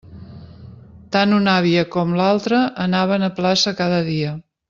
Tant 1.15 1.35
una 1.35 1.53
àvia 1.61 1.83
com 1.97 2.15
l'altra 2.21 2.63
anaven 2.87 3.27
a 3.29 3.31
plaça 3.43 3.77
cada 3.85 4.03
dia. 4.11 4.35